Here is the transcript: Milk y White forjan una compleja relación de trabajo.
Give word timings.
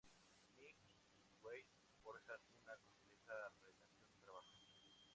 Milk 0.57 0.79
y 1.15 1.29
White 1.43 1.69
forjan 2.01 2.41
una 2.63 2.75
compleja 2.79 3.33
relación 3.61 4.01
de 4.09 4.17
trabajo. 4.23 4.47